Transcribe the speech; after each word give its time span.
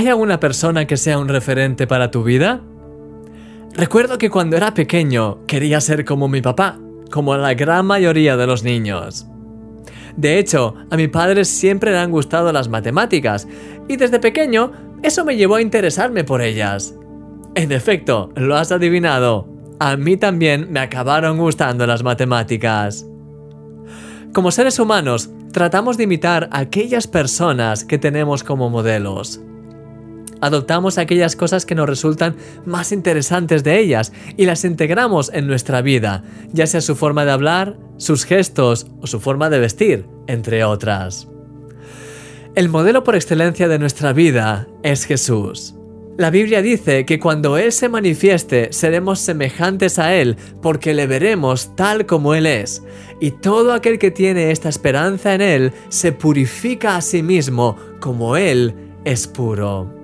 ¿Hay 0.00 0.08
alguna 0.08 0.40
persona 0.40 0.86
que 0.86 0.96
sea 0.96 1.18
un 1.18 1.28
referente 1.28 1.86
para 1.86 2.10
tu 2.10 2.24
vida? 2.24 2.62
Recuerdo 3.74 4.16
que 4.16 4.30
cuando 4.30 4.56
era 4.56 4.72
pequeño 4.72 5.44
quería 5.46 5.78
ser 5.82 6.06
como 6.06 6.26
mi 6.26 6.40
papá, 6.40 6.78
como 7.10 7.36
la 7.36 7.52
gran 7.52 7.84
mayoría 7.84 8.38
de 8.38 8.46
los 8.46 8.64
niños. 8.64 9.26
De 10.16 10.38
hecho, 10.38 10.74
a 10.90 10.96
mi 10.96 11.08
padre 11.08 11.44
siempre 11.44 11.90
le 11.90 11.98
han 11.98 12.10
gustado 12.12 12.50
las 12.50 12.70
matemáticas 12.70 13.46
y 13.88 13.98
desde 13.98 14.20
pequeño 14.20 14.72
eso 15.02 15.22
me 15.26 15.36
llevó 15.36 15.56
a 15.56 15.60
interesarme 15.60 16.24
por 16.24 16.40
ellas. 16.40 16.94
En 17.54 17.70
efecto, 17.70 18.32
lo 18.36 18.56
has 18.56 18.72
adivinado. 18.72 19.50
A 19.80 19.98
mí 19.98 20.16
también 20.16 20.72
me 20.72 20.80
acabaron 20.80 21.36
gustando 21.36 21.86
las 21.86 22.02
matemáticas. 22.02 23.04
Como 24.32 24.50
seres 24.50 24.78
humanos, 24.78 25.28
tratamos 25.52 25.98
de 25.98 26.04
imitar 26.04 26.48
a 26.52 26.60
aquellas 26.60 27.06
personas 27.06 27.84
que 27.84 27.98
tenemos 27.98 28.42
como 28.42 28.70
modelos. 28.70 29.42
Adoptamos 30.40 30.98
aquellas 30.98 31.36
cosas 31.36 31.66
que 31.66 31.74
nos 31.74 31.88
resultan 31.88 32.36
más 32.64 32.92
interesantes 32.92 33.62
de 33.64 33.78
ellas 33.78 34.12
y 34.36 34.46
las 34.46 34.64
integramos 34.64 35.30
en 35.34 35.46
nuestra 35.46 35.82
vida, 35.82 36.22
ya 36.52 36.66
sea 36.66 36.80
su 36.80 36.96
forma 36.96 37.24
de 37.24 37.32
hablar, 37.32 37.76
sus 37.98 38.24
gestos 38.24 38.86
o 39.00 39.06
su 39.06 39.20
forma 39.20 39.50
de 39.50 39.58
vestir, 39.58 40.06
entre 40.26 40.64
otras. 40.64 41.28
El 42.54 42.68
modelo 42.68 43.04
por 43.04 43.14
excelencia 43.14 43.68
de 43.68 43.78
nuestra 43.78 44.12
vida 44.12 44.66
es 44.82 45.04
Jesús. 45.04 45.76
La 46.16 46.30
Biblia 46.30 46.60
dice 46.60 47.06
que 47.06 47.18
cuando 47.18 47.56
Él 47.56 47.72
se 47.72 47.88
manifieste 47.88 48.72
seremos 48.72 49.20
semejantes 49.20 49.98
a 49.98 50.14
Él 50.14 50.36
porque 50.60 50.92
le 50.92 51.06
veremos 51.06 51.74
tal 51.76 52.06
como 52.06 52.34
Él 52.34 52.46
es. 52.46 52.82
Y 53.20 53.30
todo 53.30 53.72
aquel 53.72 53.98
que 53.98 54.10
tiene 54.10 54.50
esta 54.50 54.68
esperanza 54.68 55.34
en 55.34 55.40
Él 55.40 55.72
se 55.88 56.12
purifica 56.12 56.96
a 56.96 57.00
sí 57.00 57.22
mismo 57.22 57.76
como 58.00 58.36
Él 58.36 58.74
es 59.04 59.26
puro. 59.28 59.99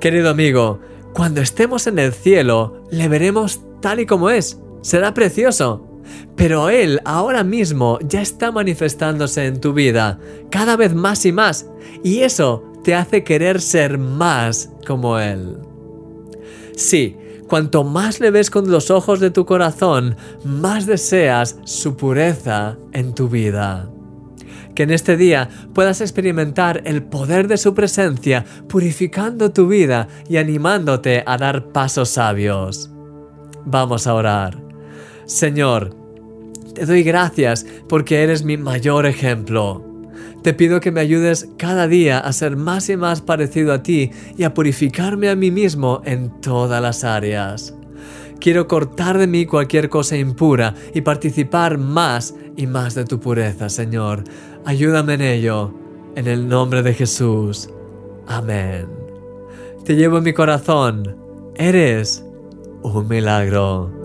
Querido 0.00 0.30
amigo, 0.30 0.80
cuando 1.12 1.40
estemos 1.40 1.86
en 1.86 1.98
el 1.98 2.12
cielo, 2.12 2.84
le 2.90 3.08
veremos 3.08 3.60
tal 3.80 4.00
y 4.00 4.06
como 4.06 4.30
es. 4.30 4.60
Será 4.82 5.14
precioso. 5.14 5.86
Pero 6.36 6.68
Él 6.68 7.00
ahora 7.04 7.44
mismo 7.44 7.98
ya 8.02 8.20
está 8.20 8.52
manifestándose 8.52 9.46
en 9.46 9.60
tu 9.60 9.72
vida, 9.72 10.18
cada 10.50 10.76
vez 10.76 10.94
más 10.94 11.24
y 11.24 11.32
más, 11.32 11.70
y 12.02 12.20
eso 12.20 12.62
te 12.82 12.94
hace 12.94 13.24
querer 13.24 13.62
ser 13.62 13.96
más 13.96 14.70
como 14.86 15.18
Él. 15.18 15.56
Sí, 16.76 17.16
cuanto 17.48 17.84
más 17.84 18.20
le 18.20 18.30
ves 18.30 18.50
con 18.50 18.70
los 18.70 18.90
ojos 18.90 19.20
de 19.20 19.30
tu 19.30 19.46
corazón, 19.46 20.16
más 20.44 20.84
deseas 20.84 21.56
su 21.64 21.96
pureza 21.96 22.76
en 22.92 23.14
tu 23.14 23.28
vida 23.28 23.93
que 24.74 24.84
en 24.84 24.90
este 24.90 25.16
día 25.16 25.48
puedas 25.72 26.00
experimentar 26.00 26.82
el 26.84 27.02
poder 27.02 27.48
de 27.48 27.56
su 27.56 27.74
presencia, 27.74 28.44
purificando 28.68 29.52
tu 29.52 29.68
vida 29.68 30.08
y 30.28 30.36
animándote 30.36 31.22
a 31.26 31.36
dar 31.36 31.68
pasos 31.72 32.10
sabios. 32.10 32.90
Vamos 33.64 34.06
a 34.06 34.14
orar. 34.14 34.62
Señor, 35.26 35.96
te 36.74 36.86
doy 36.86 37.02
gracias 37.02 37.66
porque 37.88 38.22
eres 38.22 38.44
mi 38.44 38.56
mayor 38.56 39.06
ejemplo. 39.06 39.84
Te 40.42 40.52
pido 40.52 40.80
que 40.80 40.90
me 40.90 41.00
ayudes 41.00 41.48
cada 41.56 41.88
día 41.88 42.18
a 42.18 42.32
ser 42.32 42.56
más 42.56 42.90
y 42.90 42.96
más 42.96 43.22
parecido 43.22 43.72
a 43.72 43.82
ti 43.82 44.10
y 44.36 44.42
a 44.42 44.52
purificarme 44.52 45.30
a 45.30 45.36
mí 45.36 45.50
mismo 45.50 46.02
en 46.04 46.40
todas 46.40 46.82
las 46.82 47.02
áreas. 47.04 47.74
Quiero 48.44 48.68
cortar 48.68 49.16
de 49.16 49.26
mí 49.26 49.46
cualquier 49.46 49.88
cosa 49.88 50.18
impura 50.18 50.74
y 50.92 51.00
participar 51.00 51.78
más 51.78 52.34
y 52.58 52.66
más 52.66 52.94
de 52.94 53.06
tu 53.06 53.18
pureza, 53.18 53.70
Señor. 53.70 54.22
Ayúdame 54.66 55.14
en 55.14 55.22
ello, 55.22 55.72
en 56.14 56.26
el 56.26 56.46
nombre 56.46 56.82
de 56.82 56.92
Jesús. 56.92 57.70
Amén. 58.26 58.86
Te 59.86 59.96
llevo 59.96 60.18
en 60.18 60.24
mi 60.24 60.34
corazón. 60.34 61.16
Eres 61.54 62.22
un 62.82 63.08
milagro. 63.08 64.03